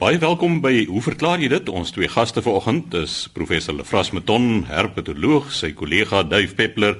[0.00, 1.66] Baie welkom by Hoe verklaar jy dit?
[1.68, 6.94] Ons twee gaste vanoggend is professor Lefras Meton, herpetoloog, sy kollega Duif Peppler,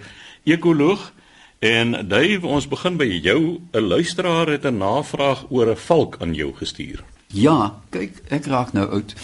[0.45, 1.07] ekoloog.
[1.65, 3.61] En Duif, ons begin by jou.
[3.73, 7.01] 'n Luisteraar het 'n navraag oor 'n valk aan jou gestuur.
[7.33, 9.15] Ja, kyk, ek raak nou oud.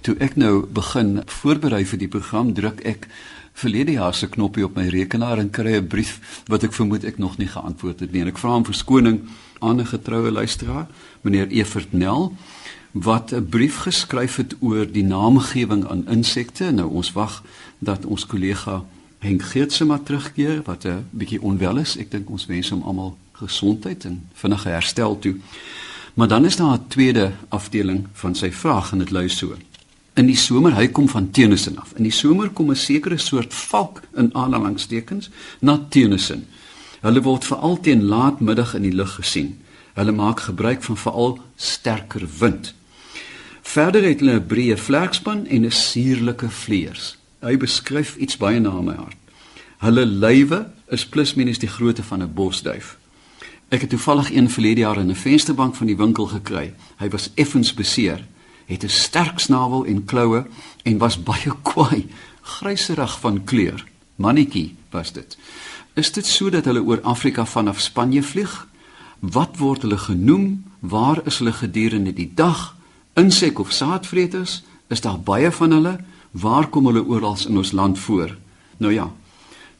[0.00, 3.08] Toe ek nou begin voorberei vir die program, druk ek
[3.52, 7.18] verlede jaar se knoppie op my rekenaar en kry 'n brief wat ek vermoed ek
[7.18, 8.20] nog nie geantwoord het nie.
[8.20, 9.20] En ek vra om verskoning
[9.60, 10.86] aan 'n getroue luisteraar,
[11.22, 12.36] meneer Evert Nel
[13.02, 16.70] wat 'n brief geskryf het oor die naamgewing aan insekte.
[16.70, 17.42] Nou ons wag
[17.78, 18.84] dat ons kollega
[19.18, 21.96] Henk Geertse maar terugkeer wat 'n bietjie onwel is.
[21.96, 25.36] Ek dink ons wens hom almal gesondheid en vinnige herstel toe.
[26.14, 29.54] Maar dan is daar 'n tweede afdeling van sy vraag en dit lui so.
[30.14, 31.92] In die somer, hy kom van Tennyson af.
[31.96, 35.30] In die somer kom 'n sekere soort valk in aanhalingstekens
[35.60, 36.46] na Tennyson.
[37.00, 39.60] Hulle word veral teen laatmiddag in die lug gesien.
[39.94, 42.74] Hulle maak gebruik van veral sterker wind.
[43.68, 47.18] Verder het hulle 'n breë vlerkspan en 'n suurlike vleuers.
[47.40, 49.16] Hy beskryf iets baie na my hart.
[49.78, 52.96] Hulle lywe is plus minus die grootte van 'n bosduif.
[53.68, 56.74] Ek het toevallig een verlede jaar in 'n vensterbank van die winkel gekry.
[56.96, 58.24] Hy was effens beseer,
[58.66, 60.46] het 'n sterk snavel en kloue
[60.82, 62.06] en was baie kwaai,
[62.40, 63.84] gryserig van kleur.
[64.16, 65.38] Mannetjie was dit.
[65.94, 68.68] Is dit sodat hulle oor Afrika vanaf Spanje vlieg?
[69.18, 70.64] Wat word hulle genoem?
[70.78, 72.77] Waar is hulle gedurende die dag?
[73.18, 75.98] Insek of saadvreters, is daar baie van hulle.
[76.30, 78.36] Waar kom hulle oral in ons land voor?
[78.78, 79.10] Nou ja.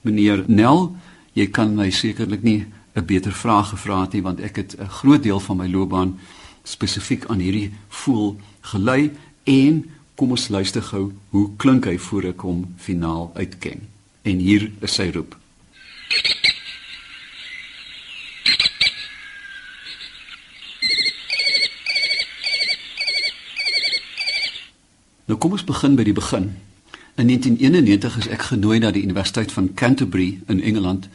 [0.01, 0.97] Meneer Nel,
[1.33, 4.89] jy kan my sekerlik nie 'n beter vraag gevra het nie want ek het 'n
[4.89, 6.19] groot deel van my loopbaan
[6.63, 9.13] spesifiek aan hierdie voel gelei
[9.45, 13.81] en kom ons luister gou hoe klink hy voor ek hom finaal uitken.
[14.23, 15.38] En hier is sy roep.
[25.29, 26.47] Nou kom ons begin by die begin.
[27.21, 31.11] In 1991 is ek genooi na die Universiteit van Canterbury in Engeland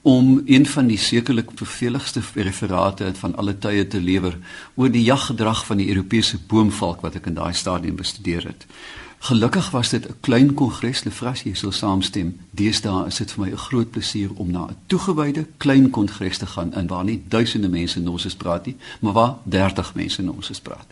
[0.00, 4.38] om een van die sekerlik verveligste referate van alle tye te lewer
[4.80, 8.64] oor die jaggedrag van die Europese boomvalk wat ek in daai stadium bestudeer het.
[9.28, 12.38] Gelukkig was dit 'n klein kongres, Lefras, jy sal saamstem.
[12.50, 16.46] Deesdae is dit vir my 'n groot plesier om na 'n toegewyde klein kongres te
[16.46, 20.86] gaan in waar nie duisende mense nonsens praat nie, maar waar 30 mense nonsens praat.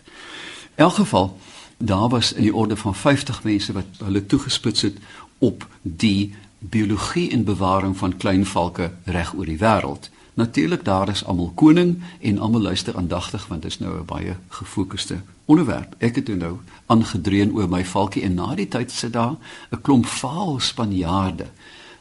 [0.75, 1.37] In elk geval
[1.81, 4.97] daar was in die orde van 50 mense wat hulle toegespits het
[5.37, 10.09] op die biologie en bewaring van klein valke reg oor die wêreld.
[10.33, 14.35] Natuurlik daar is almal koning en almal luister aandagtig want dit is nou 'n baie
[14.47, 15.95] gefokusde onderwerp.
[15.97, 19.35] Ek het nou aangedreun oor my valkie en na die tyd sit daar
[19.71, 21.47] 'n klomp vaal Spanjaarde.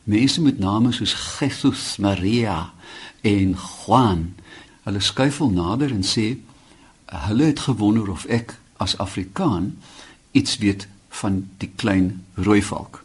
[0.04, 2.72] Mense met name soos Jesus Maria
[3.20, 4.34] en Juan.
[4.82, 6.38] Hulle skuifel nader en sê
[7.04, 9.76] hulle het gewonder of ek as Afrikaan
[10.32, 10.86] iets weet
[11.20, 13.02] van die klein rooi valk.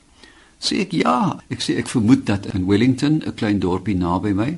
[0.63, 4.57] Sê ek ja, ek sê ek vermoed dat in Wellington, 'n klein dorpie naby my,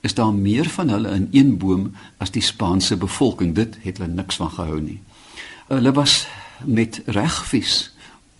[0.00, 3.54] is daar meer van hulle in een boom as die Spaanse bevolking.
[3.54, 5.00] Dit het hulle niks van gehou nie.
[5.68, 6.26] Hulle was
[6.64, 7.90] met reg vies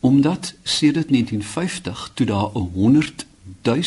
[0.00, 3.26] omdat sedert 1950 toe daar 100
[3.62, 3.82] 000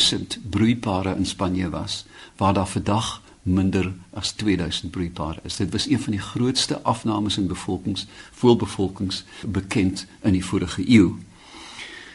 [0.50, 2.04] broeipare in Spanje was,
[2.36, 5.56] waar daar vandag minder as 2000 broeipare is.
[5.56, 11.14] Dit was een van die grootste afnames in bevolkings, voelbevolkings bekend in die vorige eeu.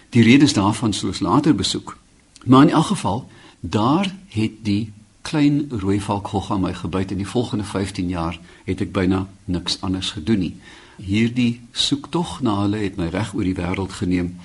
[0.09, 1.97] Die redes daarvan soos later besoek.
[2.45, 7.17] Maar in elk geval, daar het die klein rooi valk gog aan my gebyt in
[7.17, 10.53] die volgende 15 jaar het ek byna niks anders gedoen nie.
[11.01, 14.35] Hierdie soektog na hulle het my reg oor die wêreld geneem.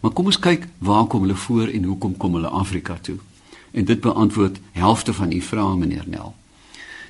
[0.00, 3.18] Maar kom ons kyk waar kom hulle voor en hoekom kom hulle Afrika toe?
[3.70, 6.34] En dit beantwoord helfte van u vrae meneer Nel.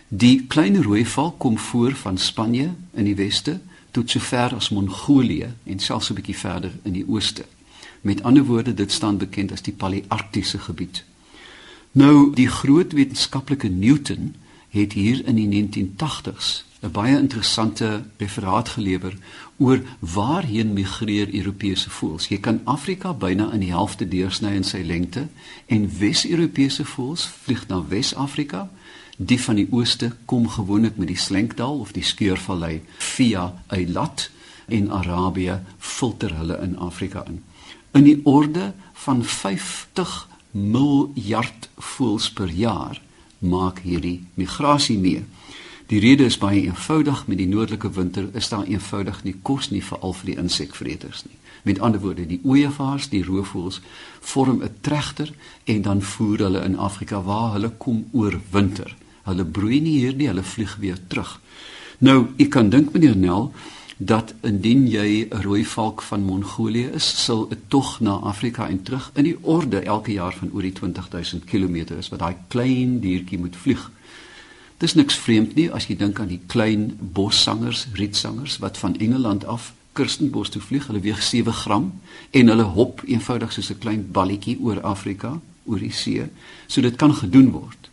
[0.09, 3.61] Die klein rooi valk kom voor van Spanje in die weste
[3.91, 7.45] tot sover as Mongolië en selfs 'n bietjie verder in die ooste.
[8.01, 11.05] Met ander woorde, dit staan bekend as die Palearktiese gebied.
[11.93, 14.35] Nou, die groot wetenskaplike Newton
[14.69, 19.15] het hier in die 1980s 'n baie interessante referaat gelewer
[19.57, 22.29] oor waarheen migreer Europese voëls.
[22.29, 25.27] Jy kan Afrika byna in die helfte deursny in sy lengte
[25.67, 28.69] en Wes-Europese voëls vlieg na Wes-Afrika.
[29.17, 34.31] Die van die ooste kom gewoonlik met die Slenkdal of die Skeurvallei via Eilat
[34.69, 37.43] en Arabië filter hulle in Afrika in.
[37.93, 43.01] In die orde van 50 miljard voëls per jaar
[43.39, 45.25] maak hierdie migrasie mee.
[45.89, 49.83] Die rede is baie eenvoudig met die noordelike winter is daar eenvoudig nie kos nie
[49.83, 51.37] vir al die insekvreters nie.
[51.65, 53.81] Met ander woorde, die ooievaars, die roofvoëls
[54.21, 55.33] vorm 'n tregter
[55.65, 58.97] en dan voer hulle in Afrika waar hulle kom oor winter.
[59.25, 61.41] Hulle broei nie hier nie, hulle vlieg weer terug.
[61.99, 63.53] Nou, ek kan dink meneer Nel
[63.99, 68.83] dat indien jy 'n rooi valk van Mongolië is, sal 'n tog na Afrika en
[68.83, 73.01] terug in die orde elke jaar van oor die 20000 km is wat daai klein
[73.01, 73.91] diertjie moet vlieg.
[74.77, 79.45] Dis niks vreemd nie as jy dink aan die klein bossangers, rietsangers wat van Engeland
[79.45, 80.87] af Kirstenbosch toe vlieg.
[80.87, 81.93] Hulle weeg 7 gram
[82.31, 86.23] en hulle hop eenvoudig soos 'n klein balletjie oor Afrika, oor die see.
[86.67, 87.91] So dit kan gedoen word.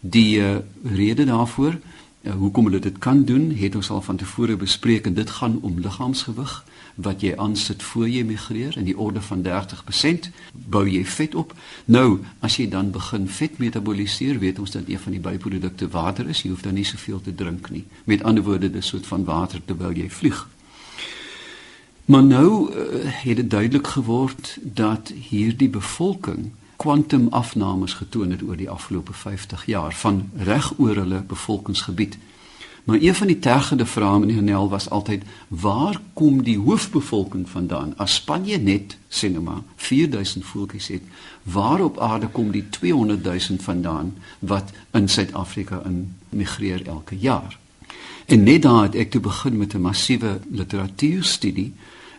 [0.00, 1.78] Die uh, rede daarvoor
[2.22, 5.78] hoekom hulle dit kan doen, het ons al van tevore bespreek en dit gaan om
[5.80, 11.34] liggaamsgewig wat jy aansit voor jy migreer in die orde van 30% bou jy vet
[11.34, 11.54] op.
[11.84, 16.28] Nou, as jy dan begin vet metaboliseer, weet ons dat een van die byprodukte water
[16.28, 16.42] is.
[16.42, 17.84] Jy hoef dan nie soveel te drink nie.
[18.04, 20.46] Met ander woorde, dis soort van water terwyl jy vlieg.
[22.08, 28.70] Maar nou uh, het dit duidelik geword dat hierdie bevolking kwantumafnames getoon het oor die
[28.70, 32.18] afgelope 50 jaar van reg oor hulle bevolkingsgebied.
[32.84, 37.92] Maar een van die tergende vrae in Nel was altyd waar kom die hoofbevolking vandaan?
[37.96, 41.02] As Spanje net sinema 4000 voeltjies het,
[41.42, 47.58] waar op aarde kom die 200 000 vandaan wat in Suid-Afrika in migreer elke jaar?
[48.26, 51.74] En net daar het ek toe begin met 'n massiewe literatuurstudie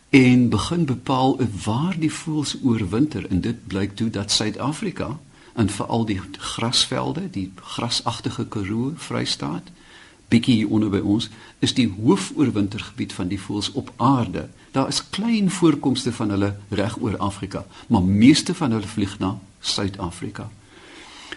[0.10, 5.20] en begin bepaal waar die voëls oorwinter en dit blyk toe dat Suid-Afrika
[5.54, 9.70] en veral die grasvelde, die grasagtige Karoo Vrystaat,
[10.28, 11.30] bietjie onder by ons,
[11.60, 14.48] is die hoofoorwintergebied van die voëls op aarde.
[14.72, 19.38] Daar is klein voorkomste van hulle reg oor Afrika, maar meeste van hulle vlieg na
[19.60, 20.50] Suid-Afrika.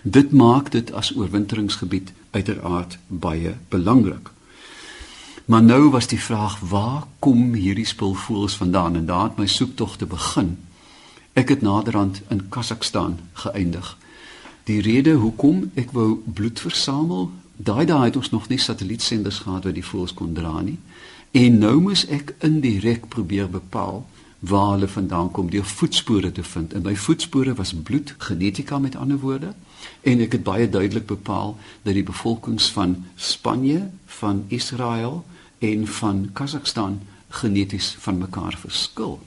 [0.03, 4.31] Dit maak dit as oorwinteringsgebied uiteraard baie belangrik.
[5.45, 9.97] Maar nou was die vraag waar kom hierdie spulvoëls vandaan en daar het my soektog
[9.97, 10.57] te begin.
[11.33, 13.97] Ek het naderhand in Kazakstan geëindig.
[14.65, 19.67] Die rede hoekom ek wou bloed versamel, daai daai het ons nog nie satellietsenders gehad
[19.67, 20.79] wat die voëls kon dra nie.
[21.33, 24.05] En nou moes ek indirek probeer bepaal
[24.39, 26.73] waar hulle vandaan kom deur voetspore te vind.
[26.73, 29.55] En my voetspore was bloed, genetika met ander woorde.
[30.03, 35.25] En ek het baie duidelik bepaal dat die bevolkings van Spanje, van Israel
[35.63, 39.21] en van Kazakstan geneties van mekaar verskil.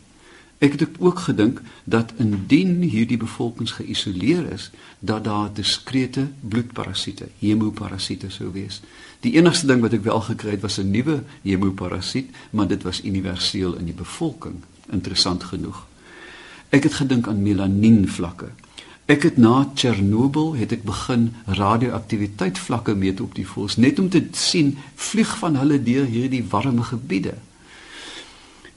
[0.64, 8.30] Ek het ook gedink dat indien hierdie bevolkings geïsoleer is, dat daar diskrete bloedparasiete, hemoparasiete
[8.32, 8.82] sou wees.
[9.24, 13.04] Die enigste ding wat ek wel gekry het was 'n nuwe hemoparasiet, maar dit was
[13.04, 14.56] universeel in die bevolking,
[14.92, 15.86] interessant genoeg.
[16.70, 18.50] Ek het gedink aan melanien vlakke.
[19.06, 24.10] Ek het na Chernobyl het ek begin radioaktiwiteit vlakke meet op die voëls net om
[24.10, 27.36] te sien vlieg van hulle deur hierdie warme gebiede.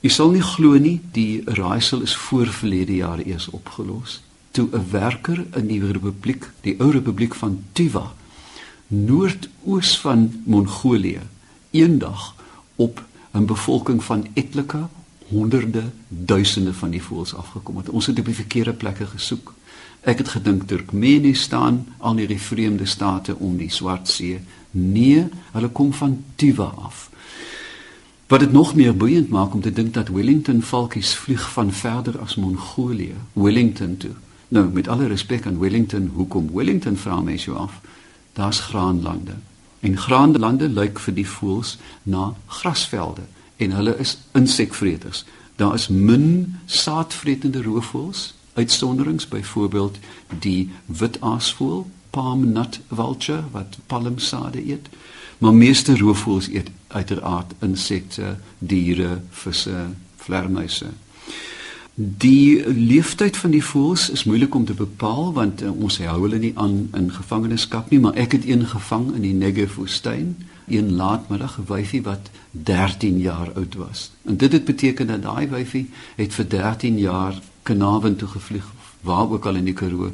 [0.04, 4.20] Jy sal nie glo nie, die raaisel is voor verlede jaar eers opgelos
[4.50, 8.12] toe 'n werker in die republiek, die ou republiek van Tuva,
[8.86, 11.20] noordoos van Mongolië,
[11.70, 12.34] eendag
[12.76, 14.88] op 'n bevolking van etlike
[15.28, 17.88] honderde duisende van die voëls afgekom het.
[17.88, 19.54] Ons het op die verkeerde plekke gesoek.
[20.00, 24.40] Ek het gedink Turkmenistan, al die vreemde state om die Swart See.
[24.70, 27.10] Nee, hulle kom van Tuva af.
[28.28, 32.18] Wat dit nog meer boeiend maak om te dink dat Wellington valkies vlieg van verder
[32.18, 34.14] as Mongolië, Wellington toe.
[34.48, 37.80] Nou, met alle respek aan Wellington, hoekom Wellington vra mense jou af?
[38.32, 39.34] Daar's graanlande.
[39.80, 45.24] En graanlande lyk vir die voëls na grasvelde en hulle is insekvreters.
[45.56, 49.98] Daar is min saadvretende roofvoëls uitsonderings byvoorbeeld
[50.42, 54.88] die wit aasvoël palm nut vulture wat palmsade eet.
[55.38, 59.84] Maar meeste roofvoëls eet uiteraard insekte diere visse
[60.16, 60.90] vlermuise.
[61.94, 66.38] Die leeftyd van die voëls is moeilik om te bepaal want uh, ons hou hulle
[66.38, 70.36] nie aan in gevangenskap nie maar ek het een gevang in die Negev woestyn
[70.68, 74.10] een laatmiddag 'n wyfie wat 13 jaar oud was.
[74.24, 78.66] En dit het beteken dat daai wyfie het vir 13 jaar Kanaven toe gevlieg
[79.00, 80.12] waar ook al in die Karoo.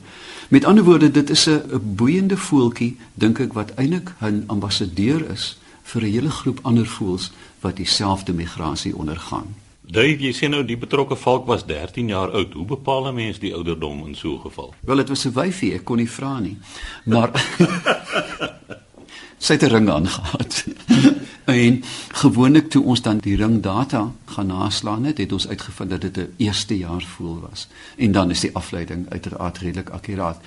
[0.49, 5.59] Met ander woorde, dit is 'n boeiende voeltjie dink ek wat eintlik 'n ambassadeur is
[5.83, 7.31] vir 'n hele groep ander voëls
[7.61, 9.55] wat dieselfde migrasie ondergaan.
[9.81, 12.53] Dave, jy sê nou die betrokke valk was 13 jaar oud.
[12.53, 14.75] Hoe bepaal 'n mens die ouderdom in so 'n geval?
[14.81, 16.57] Wel, dit was 'n wyfie, ek kon nie vra nie.
[17.05, 17.31] Maar
[19.45, 20.65] sy het 'n ring aangehad.
[21.45, 26.17] En gewoonlik toe ons dan die ringdata gaan naslaan het, het ons uitgevind dat dit
[26.17, 27.69] 'n eerste jaar voel was.
[27.97, 30.41] En dan is die afleiding uiteraard redelik akkuraat.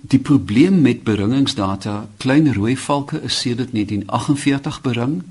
[0.00, 5.22] Die probleem met beringingsdata, klein rooi valke is sedert 1948 bering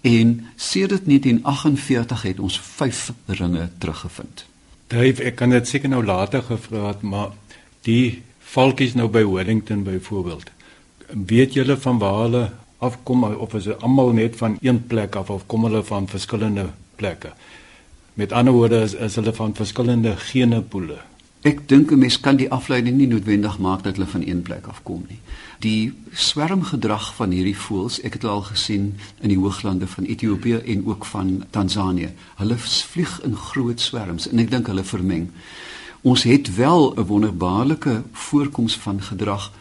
[0.00, 4.44] en sedert 1948 het ons 5 ringe teruggevind.
[4.86, 7.30] Dave, ek kan dit seker nou later gevra het, maar
[7.80, 10.50] die valkies nou by Wellington byvoorbeeld.
[11.08, 12.50] Weet julle van waar hulle
[12.84, 16.68] afkom of is dit almal net van een plek af of kom hulle van verskillende
[17.00, 17.32] plekke?
[18.14, 21.00] Met ander woorde is, is hulle van verskillende genepoele.
[21.44, 24.66] Ek dink 'n mens kan die afleiding nie noodwendig maak dat hulle van een plek
[24.66, 25.18] afkom nie.
[25.60, 30.86] Die swermgedrag van hierdie voëls, ek het al gesien in die hooglande van Ethiopië en
[30.86, 32.12] ook van Tansanië.
[32.36, 35.28] Hulle vlieg in groot swerms en ek dink hulle vermeng.
[36.02, 39.52] Ons het wel 'n wonderbaarlike voorkoms van gedrag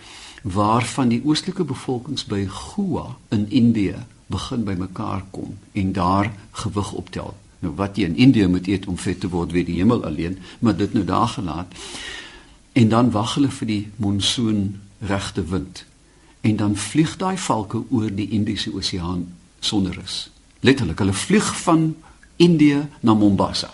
[0.44, 7.34] waarvan die oostelike bevolkings by Goa in Indië begin bymekaar kom en daar gewig optel.
[7.60, 10.38] Nou wat jy in Indië moet eet om vet te word, weet die hemel alleen,
[10.60, 11.72] maar dit nou daar gelaat.
[12.74, 15.86] En dan wag hulle vir die monsoon regte wind.
[16.42, 19.28] En dan vlieg daai valke oor die Indiese Oseaan
[19.60, 20.28] sonder rus.
[20.60, 21.96] Letterlik, hulle vlieg van
[22.36, 23.72] Indië na Mombasa.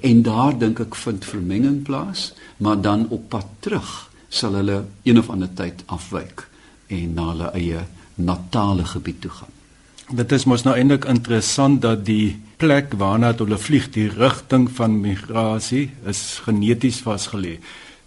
[0.00, 5.18] En daar dink ek vind vermenging plaas, maar dan op pad terug sal hulle een
[5.18, 6.46] of ander tyd afwyk
[6.88, 7.84] en na hulle eie
[8.14, 9.56] natale gebied toe gaan.
[10.10, 14.98] Dit is mos nou eintlik interessant dat die plek waarna hulle vlieg, die rigting van
[15.02, 17.58] migrasie is geneties vasgelê.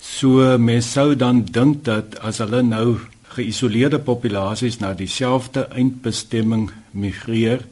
[0.04, 2.98] So mens sou dan dink dat as hulle nou
[3.34, 7.64] geïsoleerde populasies na dieselfde eindbestemming migreer,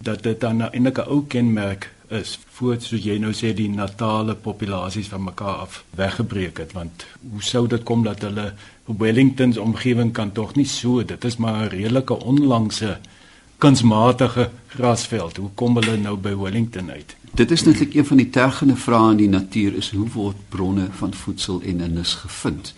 [0.00, 4.34] dat dit dan eintlik 'n ou kenmerk is voor so jy nou sê die natale
[4.34, 8.52] populasies van mekaar af weggebreek het want hoe sou dit kom dat hulle
[8.84, 12.98] Wellingtons omgewing kan tog nie so dit is maar 'n redelike onlangse
[13.60, 15.36] kunsmatige grasveld.
[15.36, 17.16] Hoe kom hulle nou by Wellington uit?
[17.36, 20.86] Dit is natuurlik een van die tergende vrae in die natuur is hoe word bronne
[21.00, 22.74] van voedsel en nis gevind?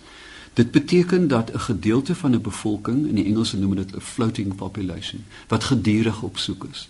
[0.53, 4.55] Dit beteken dat 'n gedeelte van 'n bevolking, in die Engels noem dit 'n floating
[4.55, 6.89] population, wat gedurig op soek is.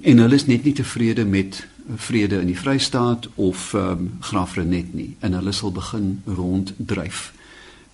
[0.00, 4.94] En hulle is net nie tevrede met vrede in die Vrystaat of ehm um, Graafrenet
[4.94, 7.32] nie en hulle sal begin ronddryf.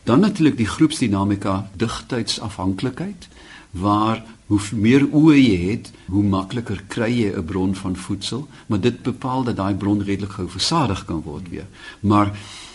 [0.03, 3.29] Dan natuurlik die groepsdinamika, digtheidsafhanklikheid
[3.71, 8.81] waar hoe meer oë jy het, hoe makliker kry jy 'n bron van voedsel, maar
[8.81, 11.67] dit bepaal dat daai bron redelik gou versadig kan word weer.
[12.01, 12.33] Maar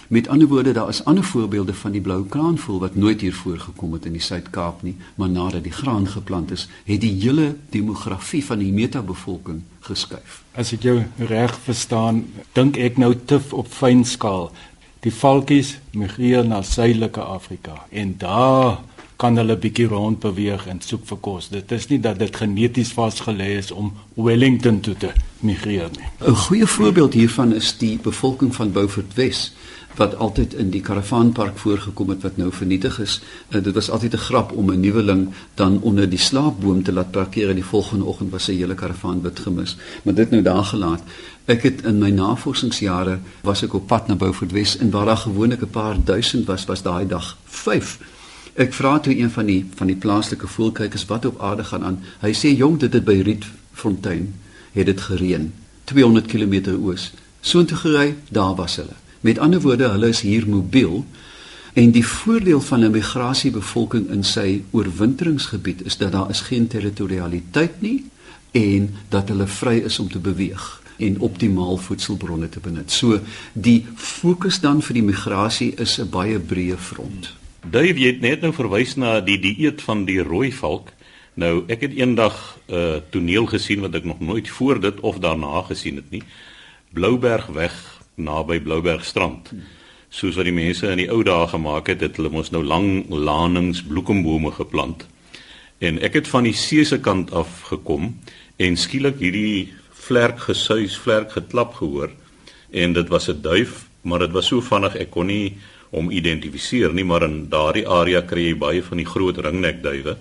[0.07, 3.93] met ander woorde, daar is ander voorbeelde van die blou kraanvoël wat nooit hier voorgekom
[3.93, 8.45] het in die Suid-Kaap nie, maar nadat die graan geplant is, het die hele demografie
[8.45, 10.41] van die metabevolking geskuif.
[10.55, 14.51] As ek jou reg verstaan, dink ek nou te op fyn skaal.
[15.05, 18.79] Die valkies migreer na suidelike Afrika en daar
[19.17, 21.49] kan hulle bietjie rond beweeg en soek vir kos.
[21.49, 25.11] Dit is nie dat dit geneties vasgelê is om Wellington toe te
[25.41, 26.09] migreer nie.
[26.21, 29.53] 'n Goeie voorbeeld hiervan is die bevolking van Beaufort Wes
[29.97, 33.19] wat altyd in die karavaanpark voorgekom het wat nou vernietig is.
[33.49, 37.11] Uh, dit was altyd 'n grap om 'n nuweling dan onder die slaapboom te laat
[37.11, 39.77] parkeer en die volgende oggend was sy hele karavaan wit gemis.
[40.03, 41.01] Maar dit nou daar gelaat.
[41.45, 45.17] Ek het in my navorsingsjare was ek op pad na Beaufort Wes en waar daar
[45.17, 47.99] gewoonlik 'n paar duisend was, was daai dag 5
[48.57, 51.99] Ek vra toe een van die van die plaaslike voelkykers wat op aarde gaan aan.
[52.21, 54.33] Hy sê jong dit het by Rietfontein
[54.73, 57.11] het dit gereën 200 km oos.
[57.41, 58.97] Soontoe gery, daar was hulle.
[59.27, 61.05] Met ander woorde, hulle is hier mobiel.
[61.73, 67.81] En die voordeel van 'n migrasiebevolking in sy oorwinteringsgebied is dat daar is geen territorialiteit
[67.81, 68.05] nie
[68.51, 72.91] en dat hulle vry is om te beweeg en optimaal voedselbronne te benut.
[72.91, 73.19] So
[73.53, 77.33] die fokus dan vir die migrasie is 'n baie breë front.
[77.69, 80.87] Dave, jy het net nou verwys na die dieet van die rooi valk.
[81.33, 85.19] Nou, ek het eendag 'n uh, toneel gesien wat ek nog nooit voor dit of
[85.19, 86.23] daarna gesien het nie.
[86.93, 89.51] Blouberg weg naby Blouberg strand.
[90.09, 93.05] Soos wat die mense in die ou dae gemaak het, het hulle mos nou lang
[93.13, 95.05] lanings bloekombome geplant.
[95.77, 98.15] En ek het van die see se kant af gekom
[98.57, 99.67] en skielik hierdie
[100.07, 102.09] vlerk gesuis, vlerk geklap gehoor
[102.73, 105.57] en dit was 'n duif, maar dit was so vinnig ek kon nie
[105.91, 110.17] om identifiseer nie, maar in daardie area kry jy baie van die groot ringnekduwe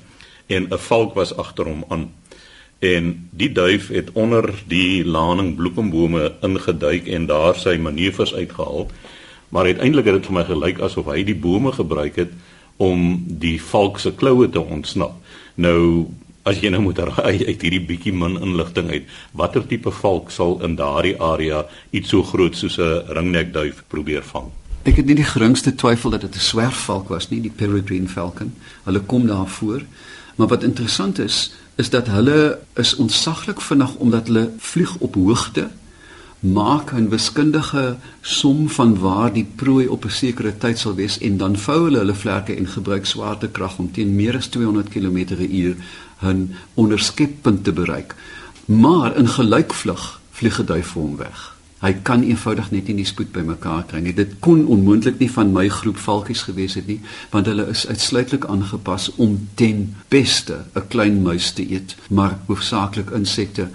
[0.49, 2.13] en 'n valk was agter hom aan.
[2.79, 8.91] En die duif het onder die laning bloekombome ingeduik en daar sy manoeuvres uitgehaal.
[9.49, 12.33] Maar uiteindelik het dit vir my gelyk asof hy die bome gebruik het
[12.77, 15.17] om die valk se kloue te ontsnap.
[15.55, 16.07] Nou
[16.47, 20.61] as jy nou moet raai uit hierdie bietjie min inligting uit, watter tipe valk sal
[20.67, 24.53] in daardie area iets so groot soos 'n ringnekduif probeer vang?
[24.85, 28.55] Ek het nie die geringste twyfel dat dit 'n swerfvalk was nie, die peregrine falcon.
[28.85, 29.83] Hulle kom daar voor.
[30.37, 35.69] Maar wat interessant is, is dat hulle is ontsaglik vinnig omdat hulle vlieg op hoogte
[36.41, 41.37] maak 'n wiskundige som van waar die prooi op 'n sekere tyd sal wees en
[41.37, 45.75] dan vou hulle hulle vlerke en gebruik swaartekrag om teen meer as 200 km/h
[46.17, 48.15] hun onderskeppunt te bereik.
[48.65, 53.09] Maar in gelykvlug vlieg 'n duif vir hom weg Hy kan eenvoudig net nie die
[53.09, 54.15] spoed bymekaar kry nie.
[54.17, 57.01] Dit kon onmoontlik nie van my groep valkies gewees het nie,
[57.35, 63.11] want hulle is uitsluitlik aangepas om ten beste 'n klein muis te eet, maar hoofsaaklik
[63.11, 63.69] insekte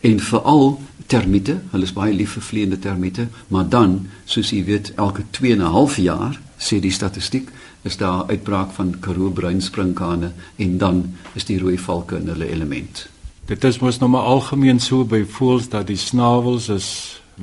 [0.00, 1.60] en veral termiete.
[1.70, 5.62] Hulle is baie lief vir vleiende termiete, maar dan, soos jy weet, elke 2 en
[5.62, 7.48] 'n half jaar, sê die statistiek,
[7.82, 13.08] is daar uitbraak van Karoo bruinsprinkane en dan is die rooi valke in hulle element.
[13.46, 16.88] Dit is mos nou maar algemeen so by voëls dat die snavels is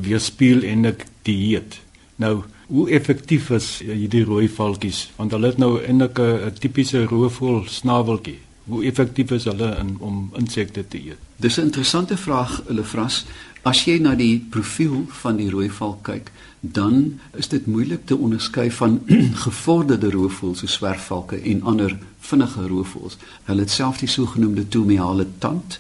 [0.02, 1.80] weerspieël eintlik die heet.
[2.16, 5.12] Nou, hoe effektief is hierdie rooi valkies?
[5.16, 8.40] Want hulle het nou eintlik 'n tipiese roofvoël snaveltjie.
[8.66, 11.18] Hoe effektief is hulle in om insekte te eet?
[11.38, 13.26] Dis 'n interessante vraag, hulle vras.
[13.62, 18.18] As jy na die profiel van die rooi valk kyk, dan is dit moeilik te
[18.18, 19.00] onderskei van
[19.46, 23.18] gevorderde roofvoëls soos swerfvalke en ander vinnige roofvoëls.
[23.44, 25.80] Hulle het self die sogenaamde tomeale tand.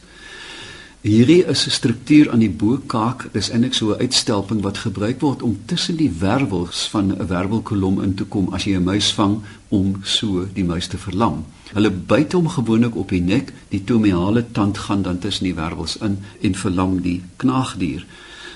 [1.06, 5.42] Hierdie is 'n struktuur aan die bokaak, dis eintlik so 'n uitstelping wat gebruik word
[5.42, 9.42] om tussen die wervels van 'n wervelkolom in te kom as jy 'n muis vang
[9.70, 11.46] om so die muis te verlam.
[11.74, 15.98] Hulle byt hom gewoonlik op die nek, die tomeale tand gaan dan tussen die wervels
[15.98, 18.06] in en verlam die knaagdier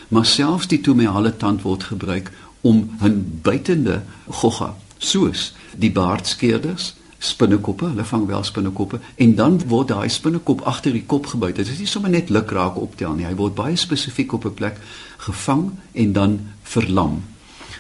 [0.10, 7.86] maar selfs die tomeale tand word gebruik om 'n buitende gogga soos die baardskeerders spinnekoppe,
[7.92, 11.60] hulle vang wel spinnekoppe en dan word daai spinnekop agter die kop gebyt.
[11.60, 13.28] Dit is nie sommer net lukraak optel nie.
[13.28, 14.80] Hy word baie spesifiek op 'n plek
[15.18, 17.24] gevang en dan verlam.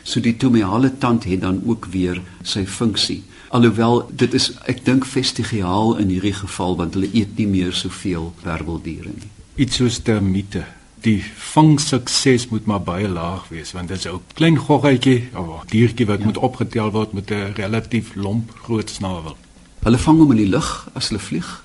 [0.04, 3.24] So die tomeale tand het dan ook weer sy funksie.
[3.50, 8.34] Alhoewel dit is ek dink vestigiaal in hierdie geval want hulle eet nie meer soveel
[8.44, 9.30] werweldiere nie.
[9.56, 10.66] Iets soos termiete
[11.02, 15.62] die vangsukses moet maar baie laag wees want dit is 'n klein goggetjie of oh,
[15.66, 16.26] diertjie wat ja.
[16.26, 19.38] moet opgetel word met 'n relatief lomp groot snavel.
[19.80, 21.64] Hulle vang hom in die lug as hulle vlieg.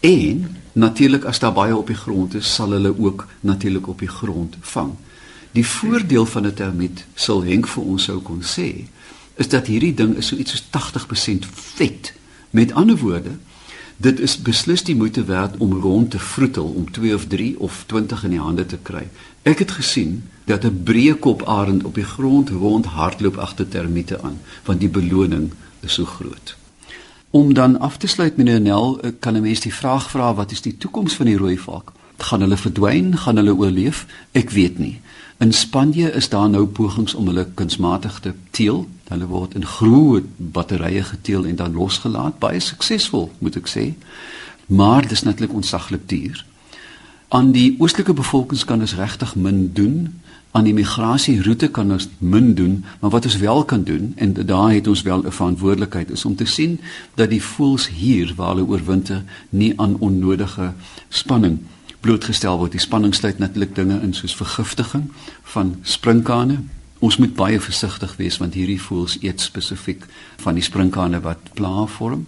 [0.00, 4.08] En natuurlik as daar baie op die grond is, sal hulle ook natuurlik op die
[4.08, 4.92] grond vang.
[5.52, 8.84] Die voordeel van 'n termiet sal Henk vir ons sou kon sê,
[9.34, 12.12] is dat hierdie ding is so iets soos 80% vet.
[12.50, 13.30] Met ander woorde,
[14.00, 17.84] dit is beslis die moeite werd om rond te vroetel om 2 of 3 of
[17.86, 19.02] 20 in die hande te kry.
[19.42, 24.22] Ek het gesien dat 'n breë kop arend op die grond rond hardloop agter termiete
[24.22, 26.56] aan, want die beloning is so groot.
[27.30, 30.60] Om dan af te sluit meneer Nel, kan 'n mens die vraag vra wat is
[30.60, 31.92] die toekoms van die rooi valk?
[32.16, 33.16] Gaan hulle verdwyn?
[33.16, 34.06] Gaan hulle oorleef?
[34.32, 35.00] Ek weet nie.
[35.40, 38.82] In Spanje is daar nou pogings om hulle kunsmatig te teel.
[39.08, 42.36] Hulle word in groot batterye geteel en dan losgelaat.
[42.38, 43.84] Baie suksesvol, moet ek sê.
[44.68, 46.44] Maar dis natuurlik onsaglik duur.
[47.32, 49.96] Aan die oostelike bevolkings kan ons regtig min doen.
[50.52, 54.76] Aan die migrasieroute kan ons min doen, maar wat ons wel kan doen en daar
[54.76, 56.80] het ons wel 'n verantwoordelikheid is om te sien
[57.14, 60.72] dat die voëls hier waar hulle oorwinter nie aan onnodige
[61.08, 61.58] spanning
[62.00, 62.72] blootgestel word.
[62.72, 65.10] Die spanning sluit natuurlik dinge in soos vergiftiging
[65.54, 66.62] van sprinkane.
[67.00, 70.04] Ons moet baie versigtig wees want hierdie voëls eet spesifiek
[70.44, 72.26] van die sprinkane wat pla vorm.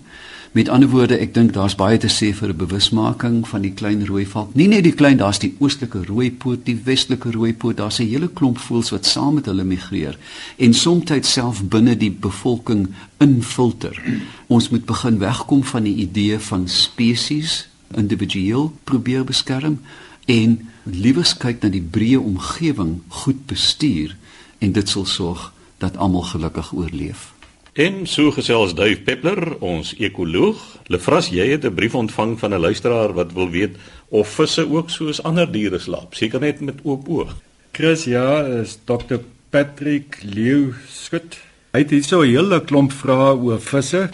[0.52, 4.06] Met ander woorde, ek dink daar's baie te sê vir 'n bewusmaking van die klein
[4.06, 4.54] rooi valk.
[4.54, 8.08] Nie net die klein, daar's die oostelike rooi poot, die westelike rooi poot, daar's 'n
[8.08, 10.18] hele klomp voëls wat saam met hulle migreer
[10.58, 14.02] en soms self binne die bevolking infilter.
[14.46, 19.80] Ons moet begin wegkom van die idee van spesies individueel probeer beskerm
[20.26, 24.16] en liewers kyk na die breë omgewing goed bestuur
[24.58, 25.52] en dit sal sorg
[25.82, 27.32] dat almal gelukkig oorleef.
[27.72, 30.60] En so gesels Duif Peppler, ons ekoloog.
[30.92, 33.76] Lefras, jy het 'n brief ontvang van 'n luisteraar wat wil weet
[34.08, 37.36] of visse ook soos ander diere slaap, seker net met oop oog.
[37.72, 39.16] Chris, ja, is Dr
[39.50, 41.38] Patrick Leeu skut.
[41.72, 44.10] Hy het hier so 'n hele klomp vrae oor visse.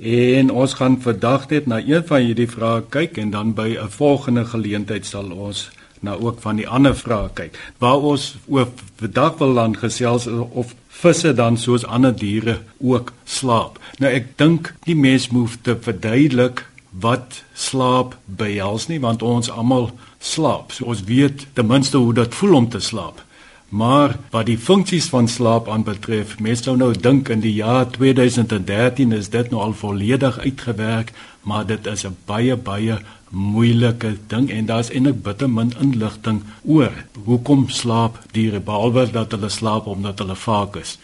[0.00, 3.90] En ons gaan vandag net na een van hierdie vrae kyk en dan by 'n
[3.92, 7.58] volgende geleentheid sal ons na ook van die ander vrae kyk.
[7.78, 13.78] Waar ons oor vandag wil dan gesels of visse dan soos ander diere ook slaap.
[13.98, 19.90] Nou ek dink die mens moet te verduidelik wat slaap behels nie want ons almal
[20.18, 20.72] slaap.
[20.72, 23.24] So ons weet ten minste hoe dit voel om te slaap.
[23.70, 29.12] Maar wat die funksies van slaap aanbetref, mense sou nou dink in die jaar 2013
[29.14, 31.12] is dit nou al volledig uitgewerk,
[31.46, 32.98] maar dit is 'n baie baie
[33.30, 36.92] moeilike ding en daar's eintlik bitter min inligting oor
[37.24, 40.98] hoekom slaap diere behalwe dat hulle slaap omdat hulle vaak is.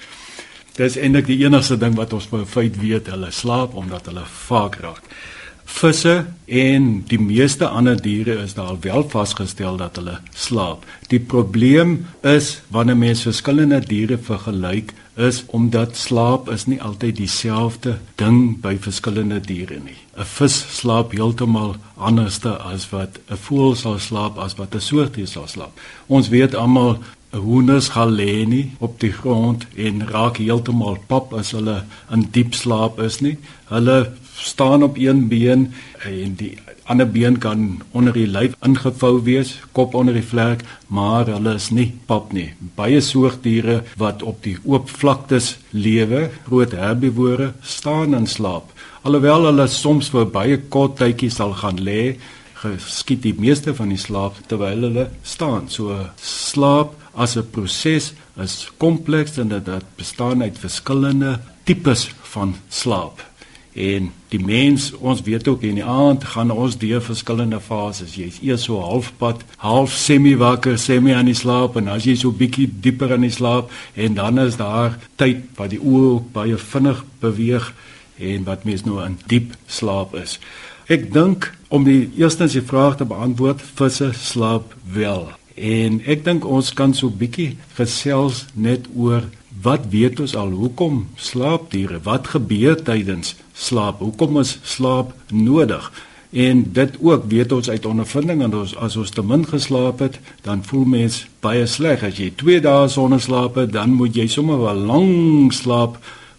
[0.74, 4.74] Dis eintlik die enigste ding wat ons vir feit weet, hulle slaap omdat hulle vaak
[4.74, 5.02] raak
[5.66, 10.86] visse en die meeste ander diere is daar wel vasgestel dat hulle slaap.
[11.10, 17.96] Die probleem is wanneer mens verskillende diere vergelyk is omdat slaap is nie altyd dieselfde
[18.20, 19.98] ding by verskillende diere nie.
[20.16, 25.26] 'n Vis slaap heeltemal anderste as wat 'n voël sal slaap as wat 'n soortdier
[25.26, 25.72] sal slaap.
[26.06, 26.98] Ons weet almal
[27.32, 32.28] 'n hoenders gaan lê nie op die grond en raak heeltemal pap as hulle in
[32.30, 33.36] diep slaap is nie.
[33.68, 35.72] Hulle staan op een been
[36.04, 41.26] en die ander been kan onder die lyf ingevou wees, kop onder die vlek, maar
[41.26, 42.52] hulle is nie pap nie.
[42.78, 48.70] Baie soogdiere wat op die oop vlaktes lewe, groot herbivore, staan in slaap.
[49.06, 52.16] Alhoewel hulle soms vir baie kort tydjies sal gaan lê,
[52.62, 55.68] geskied die meeste van die slaap terwyl hulle staan.
[55.68, 63.35] So slaap as 'n proses is kompleks en dit bestaan uit verskillende tipes van slaap.
[63.76, 68.14] En die mens, ons weet ook in die aand gaan ons deur verskillende fases.
[68.16, 72.32] Jy's eers so halfpad, half semi wakker, semi aan die slaap en as jy so
[72.32, 77.04] bietjie dieper in die slaap en dan is daar tyd wat die oë baie vinnig
[77.20, 77.68] beweeg
[78.16, 80.38] en wat mens nou in diep slaap is.
[80.88, 85.26] Ek dink om die eerstens die vraag te beantwoord, visse slaap wel.
[85.56, 89.28] En ek dink ons kan so bietjie gesels net oor
[89.60, 92.00] wat weet ons al hoekom slaap diere?
[92.04, 93.98] Wat gebeur tydens slaap?
[94.04, 95.92] Hoekom is slaap nodig?
[96.30, 100.18] En dit ook weet ons uit ondervinding en ons as ons te min geslaap het,
[100.44, 102.04] dan voel mens baie sleg.
[102.04, 105.96] As jy 2 dae sonder slaap het, dan moet jy sommer wel lank slaap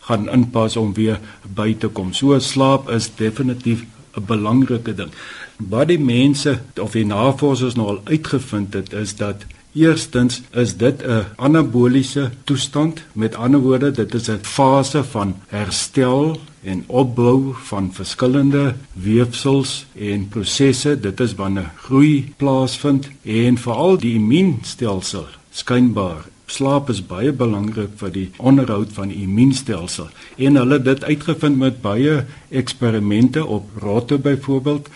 [0.07, 1.19] gaan inpas om weer
[1.55, 2.13] by te kom.
[2.13, 3.85] So slaap is definitief
[4.17, 5.11] 'n belangrike ding.
[5.57, 9.45] Wat die mense of die navorsers nou al uitgevind het is dat
[9.77, 13.03] Eerstens is dit 'n anaboliese toestand.
[13.13, 20.27] Met ander woorde, dit is 'n fase van herstel en opbou van verskillende weefsels en
[20.27, 20.97] prosesse.
[20.99, 28.11] Dit is wanneer groei plaasvind en veral die immuunstelsel skynbaar Slaap is baie belangrik vir
[28.15, 30.07] die onderhoud van die immuunstelsel
[30.47, 32.21] en hulle het dit uitgevind met baie
[32.61, 34.87] eksperimente op rotte byvoorbeeld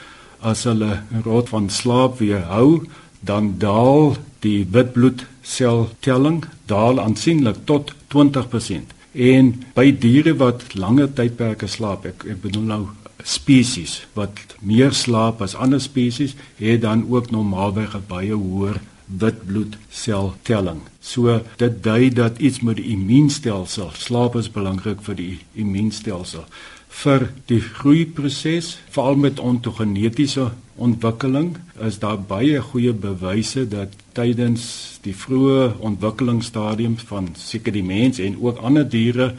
[0.52, 2.86] as hulle rot van slaap weerhou
[3.28, 4.16] dan daal
[4.48, 6.40] die witbloedsel-telling
[6.72, 8.96] daal aansienlik tot 20%.
[9.12, 12.82] En by diere wat langer tydperke slaap, ek, ek bedoel nou
[13.28, 20.82] spesies wat meer slaap as ander spesies, het dan ook normaalweg 'n baie hoër witbloedsel-telling.
[21.02, 26.46] So dit dui dat iets met die immuunstelsel, slaap is belangrik vir die immuunstelsel
[26.92, 31.56] vir die groeiproses, veral met ontogenetiese ontwikkeling,
[31.88, 38.38] is daar baie goeie bewyse dat tydens die vroeë ontwikkelingsstadiums van seker die mens en
[38.42, 39.34] ook ander diere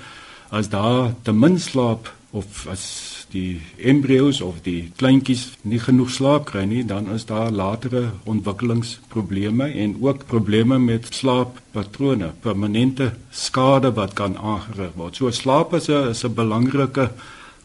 [0.50, 2.84] as daar te min slaap of as
[3.32, 9.68] die embrio's of die kleintjies nie genoeg slaap kry nie, dan is daar latere ontwikkelingsprobleme
[9.84, 15.16] en ook probleme met slaappatrone, permanente skade wat kan aangerig word.
[15.16, 17.10] So slaap is 'n is 'n belangrike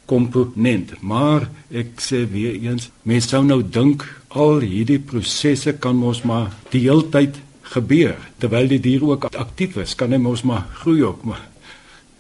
[0.10, 0.96] komponent.
[1.02, 6.52] Maar ek sê weer eens, mense sou nou dink al hierdie prosesse kan mos maar
[6.74, 7.38] die heeltyd
[7.74, 9.96] gebeur terwyl die dier ook aktief is.
[10.00, 11.44] Kan hy mos maar groei ook, maar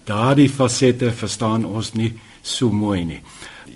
[0.07, 3.21] daardie fasette verstaan ons nie so mooi nie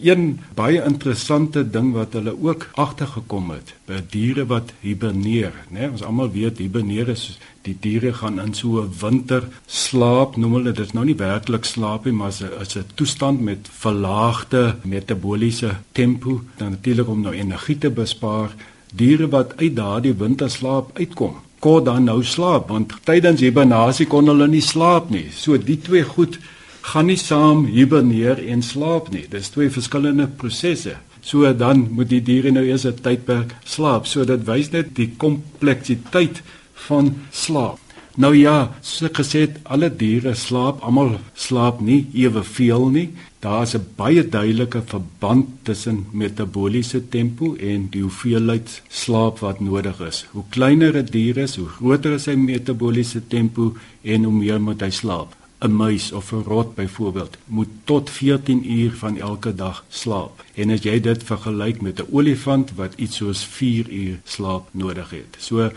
[0.02, 5.90] een baie interessante ding wat hulle ook agtergekom het by diere wat hiberneer, né?
[5.92, 10.72] Ons almal weet hiberneer is die diere gaan in so 'n winter slaap, noem hulle
[10.72, 12.30] dit nou nie werklik slaap nie, maar
[12.62, 18.50] is 'n toestand met verlaagde metaboliese tempo, dan natuurlik om nou energie te bespaar.
[18.94, 24.48] Diere wat uit daardie winterslaap uitkom, kon dan nou slaap want tydens hibernasie kon hulle
[24.48, 25.28] nie slaap nie.
[25.32, 26.40] So die twee goed
[26.82, 29.26] gaan nie saam hiberneer en slaap nie.
[29.30, 30.98] Dis twee verskillende prosesse.
[31.22, 34.08] So dan moet die diere nou eers 'n tydperk slaap.
[34.08, 36.42] So dit wys net die kompleksiteit
[36.88, 37.80] van slaap.
[38.18, 43.10] Nou ja, so gesê alle diere slaap, almal slaap nie eweveel nie.
[43.40, 50.26] Daar's 'n baie duidelike verband tussen metaboliese tempo en die hoeveelheid slaap wat nodig is.
[50.32, 54.82] Hoe kleiner 'n dier is, hoe groter is sy metaboliese tempo en hoe meer moet
[54.82, 55.41] hy slaap.
[55.62, 60.44] 'n muis of 'n rot byvoorbeeld moet tot 14 uur van elke dag slaap.
[60.54, 65.10] En as jy dit vergelyk met 'n olifant wat iets soos 4 uur slaap nodig
[65.10, 65.38] het.
[65.38, 65.72] So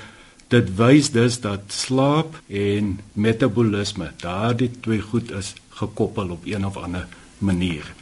[0.48, 6.76] dit wys dus dat slaap en metabolisme, daardie twee goed is gekoppel op een of
[6.76, 7.06] ander
[7.38, 7.94] manier.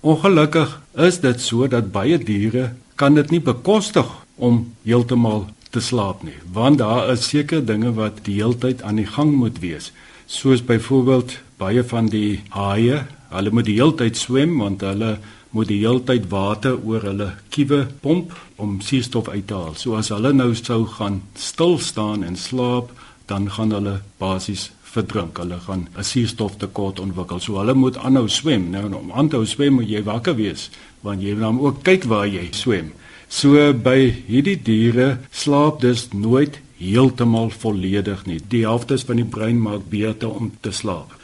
[0.00, 6.22] Ongelukkig is dit so dat baie diere kan dit nie bekostig om heeltemal te slaap
[6.22, 9.92] nie, want daar is sekere dinge wat die heeltyd aan die gang moet wees
[10.26, 15.18] soos byvoorbeeld baie van die haie, hulle moet die heeltyd swem want hulle
[15.54, 19.76] moet die heeltyd water oor hulle kiewe pomp om suurstof uit te haal.
[19.78, 22.90] So as hulle nou sou gaan stil staan en slaap,
[23.30, 25.38] dan gaan hulle basies verdrink.
[25.38, 27.40] Hulle gaan 'n suurstoftekort ontwikkel.
[27.40, 28.70] So hulle moet aanhou swem.
[28.70, 31.82] Nou om aan te hou swem moet jy wakker wees want jy moet dan ook
[31.82, 32.92] kyk waar jy swem.
[33.28, 38.40] So by hierdie diere slaap dus nooit heeltemal volledig nie.
[38.48, 41.14] Die helfte van die brein maak beurte om te slaap.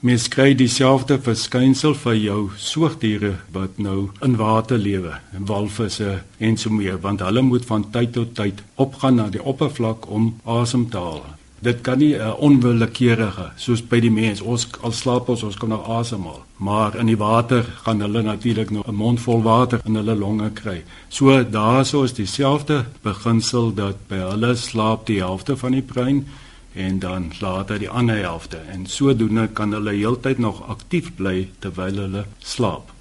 [0.00, 5.16] Mens kry dieselfde verskynsel vir jou soogdiere wat nou in water lewe,
[5.50, 10.06] walvisse en so meer, want hulle moet van tyd tot tyd opgaan na die oppervlak
[10.06, 11.37] om asem te haal.
[11.60, 14.40] Dit kan nie 'n uh, onwillekeurige soos by die mens.
[14.40, 18.70] Ons al slaap ons, ons kan nou asemhaal, maar in die water gaan hulle natuurlik
[18.70, 20.84] nog 'n mond vol water in hulle longe kry.
[21.08, 26.26] So daarso is dieselfde beginsel dat by hulle slaap die helfte van die brein
[26.74, 31.96] en dan later die ander helfte en sodoende kan hulle heeltyd nog aktief bly terwyl
[31.96, 32.97] hulle slaap.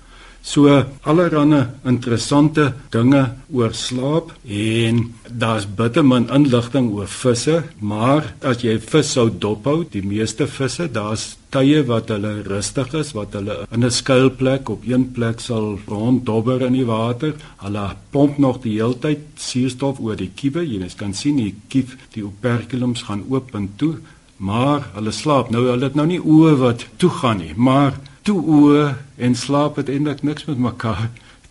[0.47, 0.69] So
[1.03, 8.77] allerlei interessante dinge oor slaap en daar's bitter min inligting oor visse, maar as jy
[8.79, 13.83] vis sou dophou, die meeste visse, daar's tye wat hulle rustig is, wat hulle in
[13.83, 17.35] 'n skuilplek op een plek sal ronddobber in die water.
[17.65, 20.63] Hulle pomp nog die hele tyd suurstof oor die kiewe.
[20.63, 23.97] Jy kan sien die kief, die operculums gaan oop en toe,
[24.37, 25.51] maar hulle slaap.
[25.51, 28.83] Nou hulle het nou nie oë wat toe gaan nie, maar toe oë
[29.23, 31.07] en slaap het eintlik niks met mekaar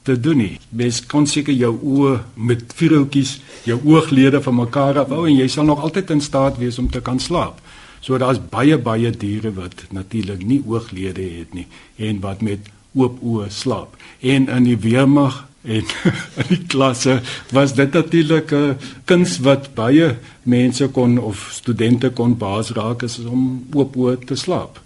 [0.06, 0.58] te doen nie.
[0.68, 5.66] Mens kan seker jou oë met vierhoutjies, jou ooglede van mekaar afhou en jy sal
[5.70, 7.58] nog altyd in staat wees om te kan slaap.
[8.04, 13.18] So daar's baie baie diere wat natuurlik nie ooglede het nie en wat met oop
[13.24, 13.96] oë slaap.
[14.20, 15.82] En in die weermag en
[16.42, 17.20] in die klasse
[17.56, 23.18] was dit natuurlik 'n kuns wat baie mense kon of studente kon baas raak is
[23.18, 24.85] om oop oë te slaap.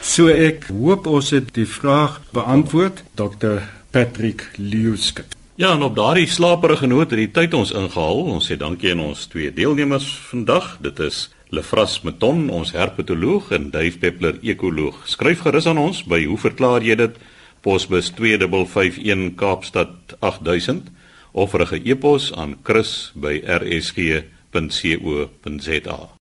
[0.00, 3.60] So ek hoop ons het die vraag beantwoord Dr
[3.92, 5.36] Patrick Liuskut.
[5.60, 8.24] Ja, en op daardie slaperige noot het die tyd ons ingehaal.
[8.32, 10.80] Ons sê dankie aan ons twee deelnemers vandag.
[10.80, 15.04] Dit is Lefras Meton, ons herpetoloog en Dave Peppler, ekoloog.
[15.04, 17.12] Skryf gerus aan ons by hoe verklaar jy dit?
[17.60, 20.88] Posbus 2551 Kaapstad 8000
[21.32, 23.20] of rig 'n e-pos aan chris@rsg.co.za.